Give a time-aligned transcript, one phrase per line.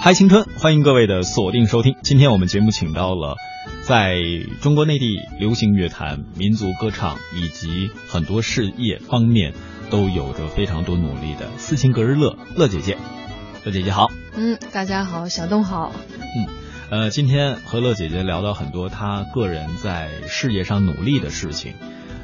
[0.00, 1.96] 嗨，青春，欢迎各位的锁定收听。
[2.02, 3.34] 今天我们节目请到了
[3.82, 4.16] 在
[4.62, 9.54] 中国内地流行乐坛、民族歌唱以及很多事业方面
[9.90, 12.96] 都有着非常多努力的斯琴格日乐乐姐姐。
[13.64, 14.06] 乐姐姐好，
[14.36, 15.92] 嗯，大家好，小东好。
[16.16, 16.46] 嗯，
[16.90, 21.74] 呃，今天和乐姐姐聊到很多她个人在事业上努力的事情。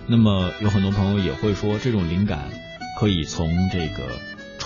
[0.06, 2.50] 那么有很多朋友也会说，这种灵感
[3.00, 4.04] 可以从这个。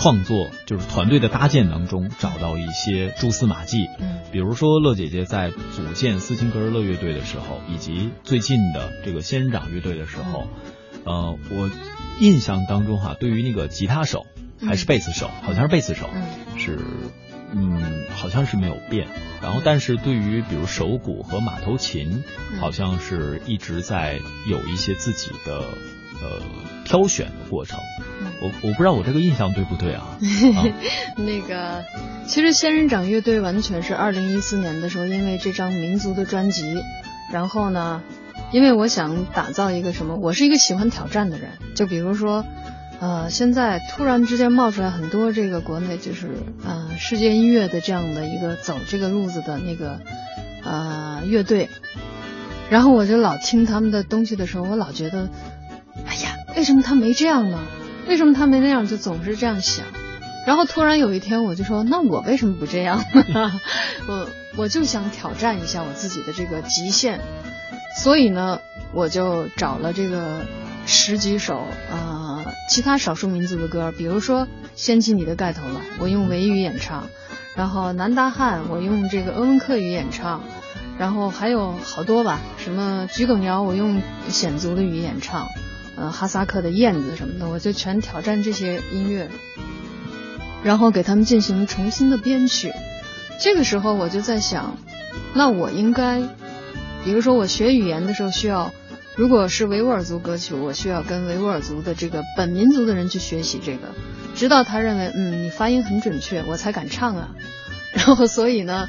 [0.01, 10.47] 创作就是团队的搭建当中找到一些蛛丝马迹，嗯，比如说乐姐姐在组建斯琴格日乐乐队的时候，以及最近的这个仙人掌乐队的时候，
[11.05, 11.69] 呃，我
[12.21, 14.25] 印象当中哈，对于那个吉他手
[14.65, 16.09] 还是贝斯手，好像是贝斯手，
[16.57, 16.79] 是，
[17.53, 19.09] 嗯，好像是没有变。
[19.43, 22.23] 然后，但是对于比如手鼓和马头琴，
[22.61, 25.59] 好像是一直在有一些自己的
[26.23, 26.41] 呃
[26.85, 27.81] 挑选的过程。
[28.41, 30.19] 我我不知道我这个印象对不对 啊？
[31.17, 31.85] 那个，
[32.27, 36.63] 其实仙人掌乐队完全是二零一四年的时候，因为这张民族的专辑，
[37.33, 38.03] 然后呢，
[38.53, 42.45] 因为我想打造一个什么，我是一个喜欢挑战的人，就比如说，
[43.01, 46.29] 呃，现在突然之间冒出来很多这个国内就是
[46.65, 50.01] 呃世界音乐的这样的一个走这个路子的那个
[50.65, 51.69] 呃乐队，
[52.71, 55.29] 然后我就老听他们的东西的时候，我老觉得，
[56.07, 57.59] 哎呀，为什么他没这样呢？
[58.09, 58.87] 为什么他没那样？
[58.87, 59.85] 就总是这样想，
[60.47, 63.05] 然后突然有一天我就说：“那我为什么不这样？”
[64.09, 67.21] 我我就想挑战一下我自己的这个极限，
[68.03, 68.61] 所以呢，
[68.93, 70.41] 我就找了这个
[70.87, 71.59] 十几首
[71.93, 77.03] 啊其他少数民族的歌，比如说《掀起你的盖头来》，我用维语演唱；
[77.55, 80.41] 然后《南达汉》，我用这个鄂温克语演唱；
[80.99, 85.47] 然后还有好多吧，什么《桔梗谣》，我用鲜族的语演唱。
[86.01, 89.29] 呃，哈萨克的燕子什么的，我就全挑战这些音乐，
[90.63, 92.73] 然后给他们进行重新的编曲。
[93.41, 94.77] 这个时候我就在想，
[95.35, 96.21] 那我应该，
[97.05, 98.73] 比如说我学语言的时候需要，
[99.17, 103.89] 如果是维吾尔族歌曲，我需要跟维吾尔族的这个本民族的人去学习这个，
[104.37, 107.31] 直到他认为嗯你发音很准确，我才敢唱啊。
[107.93, 108.89] 然后所以呢，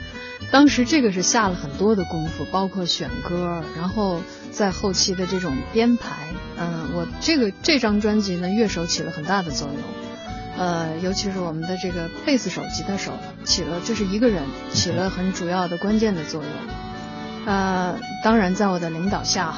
[0.51, 6.27] 当时这个是下了很多的功夫，包括选歌，然后在后期的这种编排。
[6.57, 9.77] 嗯，我这个这张专辑呢，乐手起了很大的作用，
[10.57, 13.13] 呃，尤其是我们的这个贝斯手、吉他手
[13.45, 16.51] 起了，这是一个人起了很主要的关键的作用。
[17.45, 19.53] 呃，当然在我的领导下，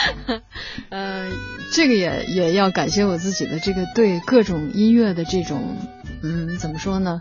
[0.88, 1.28] 呃，
[1.74, 5.76] 这个也也要感谢我自己的这个对各种音乐的这种，
[6.22, 7.20] 嗯，怎么说呢，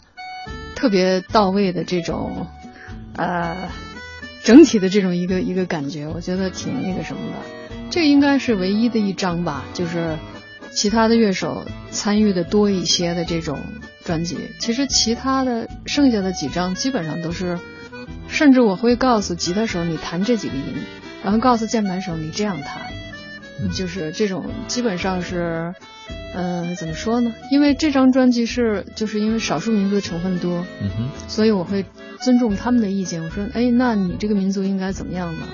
[0.80, 2.48] 特别到位的这种，
[3.18, 3.70] 呃，
[4.46, 7.76] 整体的这种一个一个感觉，我觉得挺那个什么的。
[7.90, 10.18] 这应该是唯一的一张吧，就是
[10.72, 13.60] 其他的乐手参与的多一些的这种
[14.06, 14.38] 专辑。
[14.58, 17.60] 其实其他的剩下的几张基本上都是，
[18.30, 20.64] 甚至我会告诉吉他手你弹这几个音，
[21.26, 22.90] 然后告诉键盘手你这样弹，
[23.74, 25.74] 就是这种基本上是，
[26.34, 27.34] 嗯，怎么说呢？
[27.52, 31.86] 因为这张专辑是就是因为少数民族的成分多，嗯哼，所以我会
[32.20, 33.24] 尊重他们的意见。
[33.24, 35.48] 我说，哎，那你这个民族应该怎么样呢？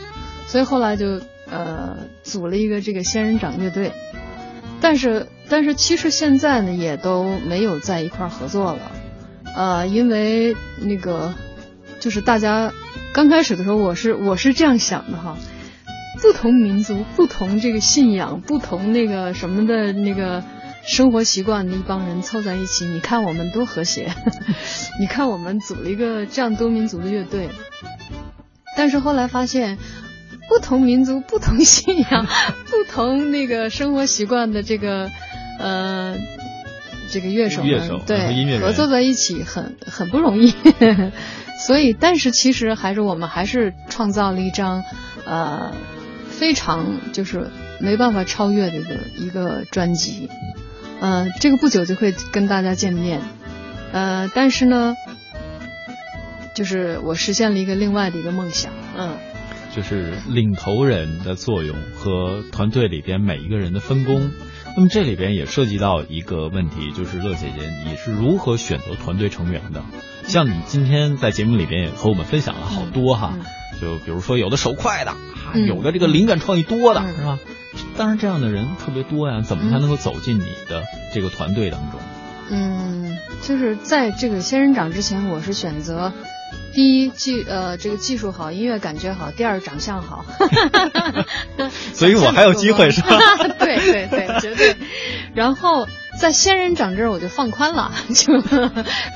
[0.47, 1.22] 所以后来就。
[1.47, 3.91] 呃，组了一个这个仙人掌乐队，
[4.81, 8.92] 但是但是其实现在呢也都没有在一块儿合作了，
[9.56, 11.36] 呃，因为那个
[12.00, 12.74] 就是大家
[13.13, 15.38] 刚开始的时候，我是我是这样想的哈，
[16.19, 20.44] 不同民族、不同这个信仰、不同那个什么的那个
[20.88, 24.13] 生活习惯的一帮人凑在一起，你看我们多和谐，
[25.00, 27.50] 你看我们组了一个这样多民族的乐队，
[28.78, 29.78] 但是后来发现。
[30.47, 35.09] 不同民族、不同信仰、不同那个生活习惯的这个，
[35.57, 36.16] 呃，
[37.09, 40.53] 这个乐手们对合作在一起很很不容易，
[41.66, 44.84] 所以但是其实还是我们还是创造了一张
[45.25, 45.74] 呃
[46.29, 50.29] 非常就是没办法超越的一个一个专辑，
[51.01, 53.22] 呃，这个不久就会跟大家见面，
[53.92, 54.95] 呃，但是呢，
[56.56, 59.18] 就是我实现了一个另外的一个梦想，嗯。
[59.75, 64.31] 就是领头人的作用和团队里边每一个人的分工，
[64.77, 69.83] 那么这里边也涉及到一个问题，就是乐姐姐你是如何选择团队成员的？
[70.27, 73.33] 像你今天在节目里边也和我们分享了好多哈，
[73.81, 75.13] 就比如说有的手快的，
[75.68, 77.38] 有的这个灵感创意多的是吧？
[77.97, 80.83] 当然这样的人特别多呀，怎么才能够走进你的
[81.13, 82.00] 这个团队当中？
[82.50, 86.13] 嗯，就是在这个仙人掌之前，我是选择。
[86.74, 89.31] 第一技呃这个技术好，音乐感觉好。
[89.31, 90.25] 第二长相好，
[91.94, 93.18] 所以我还有机会是吧？
[93.59, 94.75] 对对对，绝对。
[95.33, 95.88] 然后
[96.19, 98.41] 在仙人掌这儿我就放宽了， 就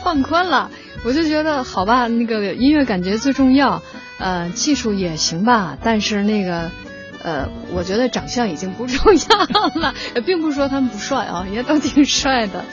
[0.04, 0.72] 放宽了。
[1.04, 3.84] 我就觉得好吧，那个音乐感觉最重要，
[4.20, 6.72] 呃，技术也行吧，但是那个，
[7.24, 9.94] 呃，我觉得长相已经不重要了，
[10.26, 12.64] 并不是说他们不帅啊，也都挺帅的，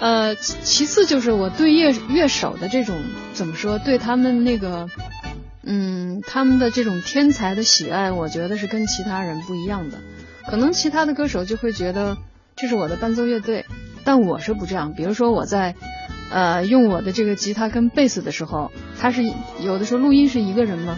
[0.00, 3.02] 呃，其次就是我对乐乐手的这种
[3.32, 4.88] 怎么说，对他们那个，
[5.64, 9.98] 嗯，他们的这种天才的喜爱，我觉得是跟其他人不一样的，
[10.46, 12.16] 可能其他的歌手就会觉得
[12.56, 13.66] 这是我的伴奏乐队，
[14.04, 15.74] 但我是不这样，比如说我在。
[16.32, 18.70] 呃，用我的这个吉他跟贝斯的时候，
[19.00, 19.24] 他是
[19.60, 20.96] 有的时候录音是一个人吗？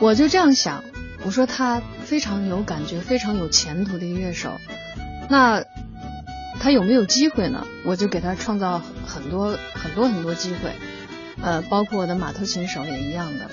[0.00, 0.84] 我就这样想，
[1.26, 4.60] 我说他非常有感觉，非常有前途的一个乐手，
[5.28, 5.64] 那
[6.60, 7.66] 他有没有机会呢？
[7.84, 10.70] 我就给他创造很多很多很多机会，
[11.42, 13.50] 呃，包括我的马头琴手也一样的，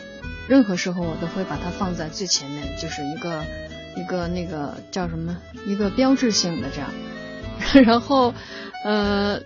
[0.48, 3.44] 任何时候我都会把它放在最前面，就是一个
[3.98, 5.36] 一个那个叫什么，
[5.66, 6.92] 一个标志性的这样，
[7.84, 8.36] 然后
[8.86, 9.42] 呃。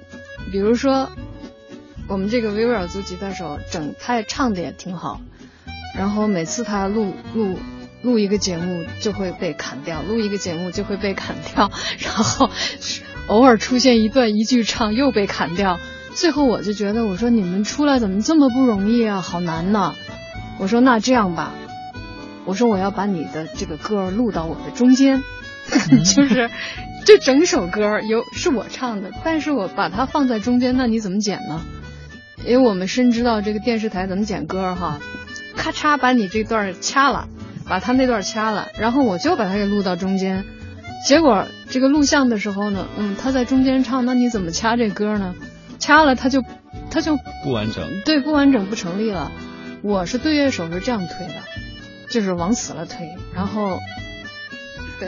[0.51, 1.09] 比如说，
[2.07, 5.19] 我们这个维吾尔族吉他手，整他也唱的也挺好，
[5.93, 7.59] 然后每次他录录
[8.01, 12.49] 录一个节目就会被砍掉，录一个节目就会被砍掉， 然后
[13.27, 15.79] 偶尔出现一段一句唱又被砍掉，
[16.13, 19.93] 最后我就觉得我说你们出来怎么这么不容易啊，好难呐！
[20.59, 21.53] 我说那这样吧，
[22.45, 25.23] 我说我要把你的这个歌录到我的中间，
[26.15, 26.49] 就是。
[27.05, 31.65] 这整首歌有是我唱的，但是我把它放在中间，那你怎么剪呢？
[32.45, 34.99] 因为我们深知道这个电视台怎么剪歌哈，
[35.55, 37.29] 咔嚓把你这段掐了，
[37.69, 40.45] 把他那段掐了，然后我就把他给录到中间。
[41.05, 45.35] 结果这个录像的时候呢，嗯，他在中间唱，那你怎么掐这歌呢？
[45.79, 46.43] 掐了他就
[46.89, 49.31] 他就不完整，对，不完整不成立了。
[49.81, 51.33] 我是对乐手是这样推的，
[52.09, 53.79] 就是往死了推，然后。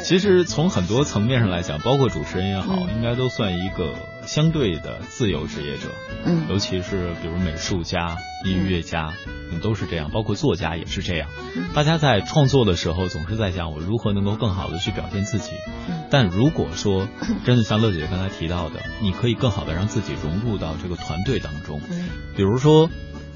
[0.04, 5.90] 其实从很多层面上来讲，包括主持人也好，应该都算一个相对的自由职业者。
[6.26, 9.14] 嗯，尤其是比如美术家、音乐家，
[9.62, 11.30] 都是这样，包括作家也是这样。
[11.74, 15.52] 大家在创作的时候，总是在想我如何能够更好的去表现自己。
[16.12, 17.08] 但如果说
[17.46, 21.82] 真的像乐姐刚才提到的，你可以更好的让自己融入到这个团队当中。
[22.36, 22.90] 比如说。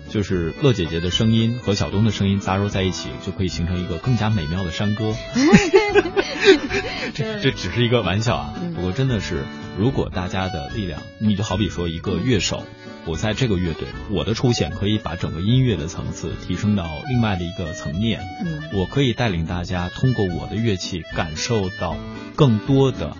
[0.10, 5.16] 就是乐姐姐的声音和小东的声音杂糅在一起，就可以形成一个更加美妙的山歌。
[7.14, 9.44] 这这只是一个玩笑啊，不过真的是，
[9.78, 12.64] 如果大家的力量，你就好比说一个乐手，
[13.06, 18.22] 我在这个乐队，我的出现可以把整个音乐的层次提升到另外的一个层面。
[18.46, 21.98] 嗯，我可以带领大家通过我的乐器感受到
[22.36, 23.16] 更多的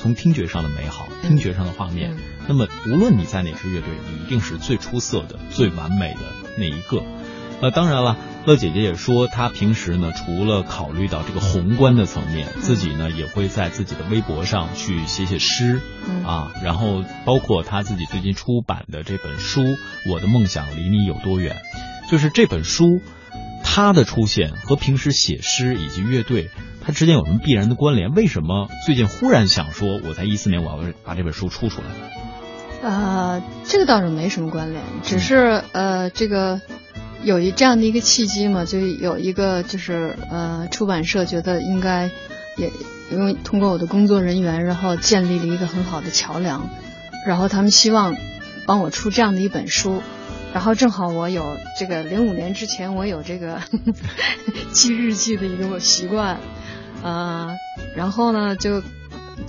[0.00, 2.16] 从听觉上的美好，听觉上的画面。
[2.48, 6.20] 那么，无论你在哪支乐队，你一定是最出色的、最完美的
[6.56, 7.02] 那一个。
[7.60, 8.16] 那当然了，
[8.46, 15.80] 乐姐姐也说，她平时呢，除了考虑到这个宏观的层面，自己呢也会在自己的微博上去写写诗
[16.24, 19.60] 啊，然后包括她自己最近出版的这本书
[20.10, 21.56] 《我的梦想离你有多远》，
[22.10, 23.02] 就是这本书，
[23.62, 26.48] 她的出现和平时写诗以及乐队。
[26.80, 28.14] 它之间有什么必然的关联？
[28.14, 31.88] 为什么最近忽然想说，我在一四年我要把这本书出出来？
[32.82, 36.60] 呃，这个倒是没什么关联，只是呃，这个
[37.22, 42.10] 有一这样的一个契机嘛，就有一个就是呃，出版社觉得应该
[42.56, 42.70] 也
[43.10, 46.68] 因为通过我的工作人员，然后建立了一个很好的桥梁，
[47.26, 48.16] 然后他们希望
[48.64, 50.00] 帮我出这样的一本书。
[50.54, 53.60] 然后正好我有这个零五年之前我有这个
[54.72, 56.38] 记日记的一个习惯，
[57.02, 57.54] 啊，
[57.94, 58.82] 然后呢就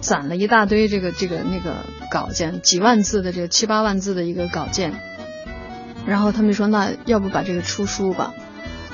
[0.01, 4.93] 攒了一大堆这个这个那个稿件，几万字的这个七八万字的一个稿件，
[6.05, 8.33] 然后他们说那要不把这个出书吧，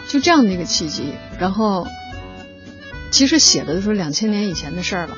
[0.09, 1.87] 就这样的一个契机，然后
[3.11, 5.17] 其实写的都是两千年以前的事儿了，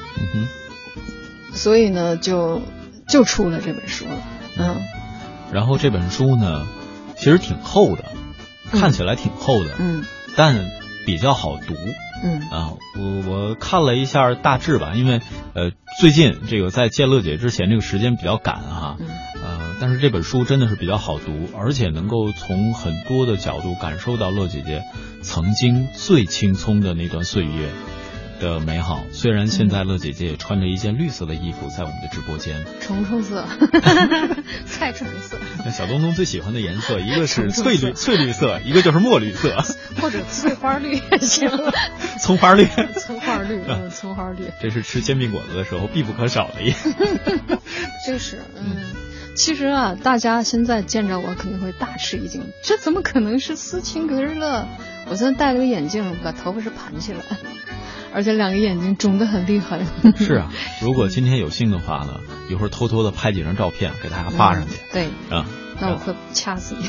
[1.53, 2.61] 所以呢就
[3.07, 4.23] 就出了这本书了，
[4.57, 4.75] 嗯，
[5.51, 6.67] 然后这本书呢。
[7.19, 8.03] 其实挺厚的，
[8.71, 10.05] 看起来挺厚的，嗯，
[10.35, 10.69] 但
[11.03, 11.73] 比较好读，
[12.23, 15.21] 嗯啊，我我看了一下大致吧，因为
[15.53, 18.97] 呃最近这个在见乐姐之前这个时间比较赶哈，
[19.43, 24.83] 呃，但是这本书真的是比较好读，而且能够从很多的角度感受到乐姐姐
[25.21, 27.69] 曾经最青葱的那段岁月。
[28.39, 33.45] 的美好，虽然现在乐姐姐也穿着一件绿色的衣服在我们的直播间，虫虫色，
[34.65, 35.37] 菜虫色。
[35.71, 39.57] 小东东最喜欢的颜色，一个是翠绿翠绿色，一个就是墨绿色，
[40.01, 41.49] 或者翠花绿也行。
[42.21, 42.67] 葱花绿，
[42.99, 44.45] 葱花绿， 嗯，葱花绿。
[44.61, 46.71] 这是吃煎饼果子的时候必不可少的一。
[48.07, 48.77] 就是，嗯，
[49.35, 54.67] 其实啊，大家现在见着我肯定会大吃一惊，这怎么可能是斯琴格日乐？
[55.09, 57.19] 我现在戴了个眼镜，把头发是盘起来。
[58.13, 59.79] 而且两个眼睛肿得很厉害。
[60.17, 64.75] 是啊，如果今天有幸的话呢，一会儿偷偷的拍几张照片给大家发上去。
[64.91, 65.45] 对，啊，
[65.79, 66.87] 那我会掐死你。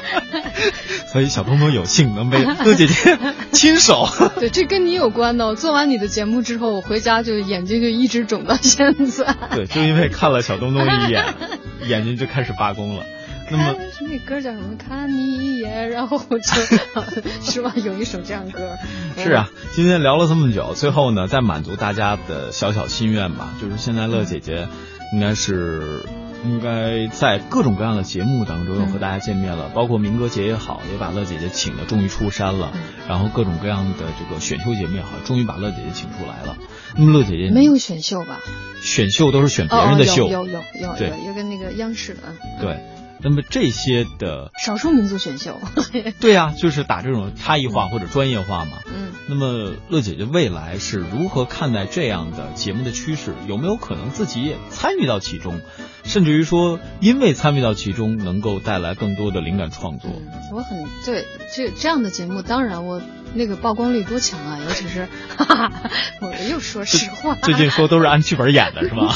[1.12, 3.18] 所以小东东有幸能被乐姐姐
[3.52, 4.08] 亲手。
[4.38, 5.46] 对，这跟你有关的。
[5.46, 9.36] 我做完你的节目之后，我回家就眼睛就一直肿到现在。
[9.50, 11.24] 对，就因为看了小东东一眼，
[11.86, 13.04] 眼睛就开始罢工了。
[13.50, 14.76] 那么那歌叫什么？
[14.76, 17.72] 看你一眼，然后我就， 是吧？
[17.76, 18.76] 有一首这样歌。
[19.16, 24.68] 是啊，今天聊了这么久，最后呢，再满足大家的小小心愿吧，就是现在乐姐姐
[25.12, 26.02] 应该是。
[26.44, 32.72] 应该在各种各样的节目当中又和大家见面了，包括民歌节也好，也把乐姐姐请的终于出山了。
[33.08, 36.56] 然后各种各样的这个选秀节目也好，终于把乐姐姐请出来了。
[36.96, 38.38] 那么乐姐姐没有选秀吧？
[38.80, 42.20] 选秀都是选别人的秀，有有有有有跟那个央视的。
[42.60, 42.78] 对。
[43.20, 45.60] 那么这些的少数民族选秀，
[46.20, 48.78] 对呀，就是打这种差异化或者专业化嘛。
[48.86, 49.12] 嗯。
[49.30, 53.34] 那么乐姐姐未来是如何看待这样的节目的趋势？
[53.46, 55.60] 有没有可能自己也参与到其中？
[56.04, 60.10] 甚至于说，因为参与到其中，能够带来更多的灵感创作。
[60.54, 63.02] 我很对这这样的节目，当然我
[63.34, 64.58] 那个曝光率多强啊！
[64.64, 65.06] 尤其是，
[65.36, 65.90] 哈 哈
[66.22, 69.14] 我又说实话，最近说都是按剧本演的是吧？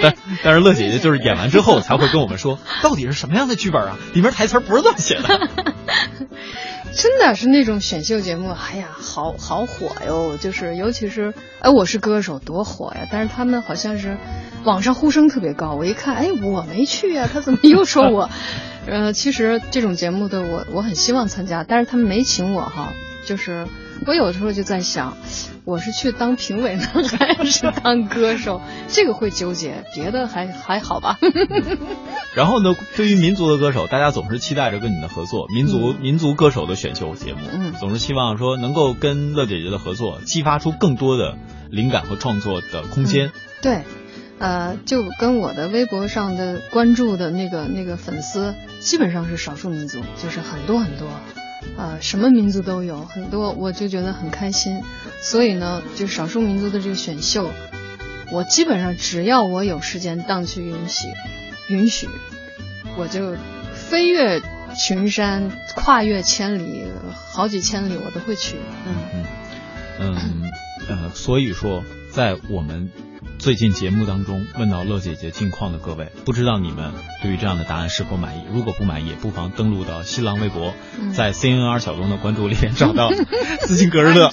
[0.00, 3.96] 但但是乐姐姐就是演完之后才会跟我们说，到底是什么样的剧本啊？
[4.14, 5.48] 里面台词不是这么写的。
[6.94, 10.38] 真的是那种选秀节目，哎呀，好好火哟！
[10.38, 13.06] 就是尤其是，哎，我是歌手，多火呀！
[13.12, 14.16] 但是他们好像是
[14.64, 18.30] 网上呼声特别高，我一看，哎，我没去呀，他怎么又说我？
[18.88, 22.94] 呃，其实这种节目的我我很希望参加，但是他们没请我哈，
[23.26, 23.66] 就是。
[24.06, 25.16] 我有的时候就在想，
[25.64, 26.84] 我是去当评委呢，
[27.18, 28.60] 还是当歌手？
[28.88, 31.18] 这个会纠结，别的还还好吧。
[32.36, 35.48] 然后呢，对于民族的歌手，大家总是期待着跟你的合作。
[35.48, 41.38] 民族民族歌手的选秀节目，嗯，总是希望说能够跟乐姐姐的合作，激发出更多的
[41.70, 43.32] 灵感和创作的空间。
[43.62, 43.80] 对，
[44.38, 51.08] 呃，就跟我的微博上的关注的那个那个粉丝，基本上是少数民族，就是很多很多。
[51.76, 54.82] 呃，什么民族都有很多，我就觉得很开心。
[55.20, 57.50] 所以呢，就少数民族的这个选秀，
[58.32, 61.08] 我基本上只要我有时间，档期允许，
[61.68, 62.08] 允许，
[62.96, 63.36] 我就
[63.74, 64.40] 飞越
[64.74, 66.84] 群山，跨越千里，
[67.32, 68.56] 好几千里，我都会去。
[68.86, 69.24] 嗯
[69.98, 70.50] 嗯嗯
[70.88, 71.82] 呃，所以说，
[72.12, 72.90] 在我们。
[73.38, 78.42] 最近节目当中问到乐姐姐近况的各位，不知道你们对于这样的答案是否满意？
[78.52, 80.74] 如果不满意，不妨登录到新浪微博，
[81.14, 83.10] 在 CNR 小东的关注里面找到
[83.66, 84.32] 斯琴格日乐，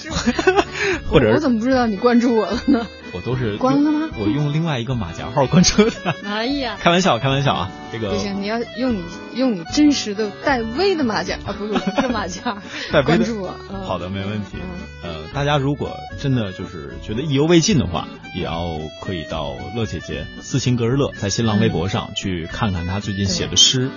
[1.08, 2.86] 或者我怎么不知道你关注我了呢？
[3.14, 4.10] 我都是关了吗？
[4.18, 6.14] 我用另外一个马甲号关注的。
[6.24, 7.70] 哎呀，开玩笑，开玩笑啊！
[7.92, 9.04] 这个不行，你要用你
[9.34, 12.60] 用你真实的带 V 的马甲啊，不不是马甲，
[13.06, 13.54] 关注我。
[13.84, 14.58] 好的，没问题。
[15.04, 23.90] 呃，大家如果真的就是觉得意犹未尽的话，也要可以到乐姐姐斯琴格日乐在新浪微博上去看看她最近写的诗。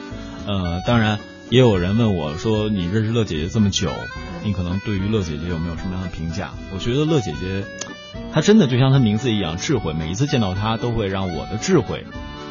[0.45, 1.17] 呃，当然
[1.49, 3.91] 也有人问我说，你认识乐姐姐这么久，
[4.43, 6.51] 你可能对于乐姐姐有没有什么样的评价？
[6.71, 7.65] 我觉得乐姐姐。
[8.33, 9.93] 他真的就像他名字一样，智慧。
[9.93, 12.05] 每一次见到他，都会让我的智慧，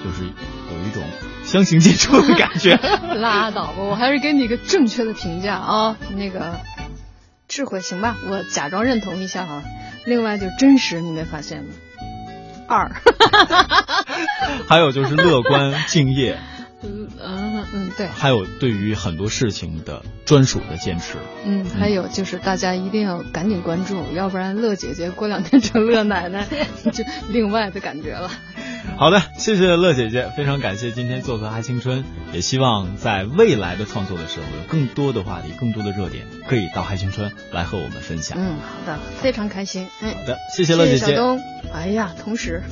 [0.04, 1.02] 就是有一种
[1.44, 2.76] 相形见绌的感觉。
[3.18, 5.96] 拉倒吧，我还是给你一个正确的评价啊。
[6.16, 6.60] 那个
[7.48, 9.62] 智慧行吧，我假装认同一下哈。
[10.04, 11.70] 另外就真实，你没发现吗？
[12.68, 12.90] 二。
[14.68, 16.38] 还有就是乐观敬业。
[16.82, 18.06] 嗯嗯嗯，对。
[18.06, 21.18] 还有对于很多事情的专属的坚持。
[21.44, 26.46] 嗯，还有就是大家一定要赶紧关注，要不然乐姐姐过两天成乐奶奶，
[26.92, 28.30] 就另外的感觉了。
[28.96, 38.38] 好的，谢谢乐姐姐，非常感谢今天做客嗨青春，也希望在未来的创作的时候，有更多的话题、更多的热点，可以到嗨青春来和我们分享。
[38.40, 39.88] 嗯，好的，非常开心。
[40.02, 41.06] 嗯好的，谢谢乐姐姐。
[41.06, 41.40] 小东，
[41.74, 42.62] 哎呀，同时。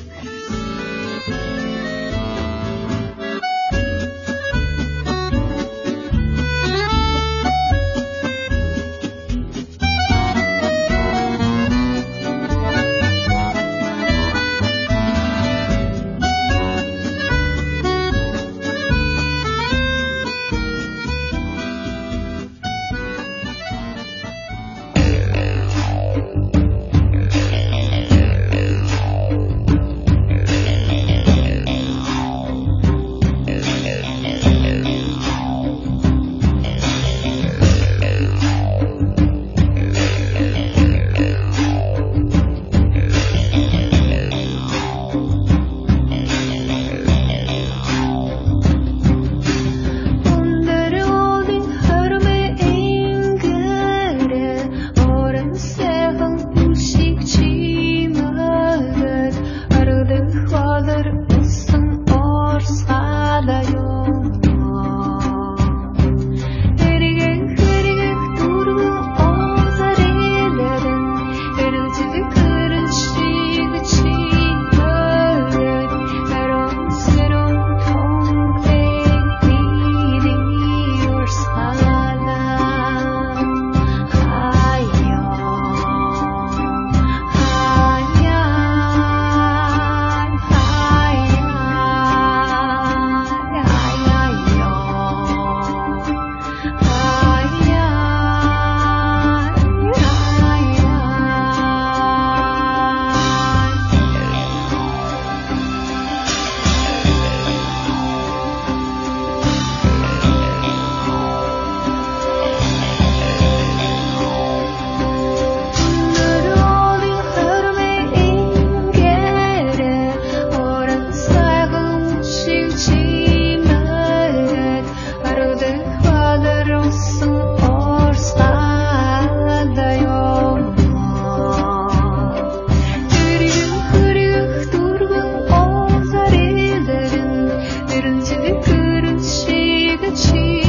[139.97, 140.64] 对得起。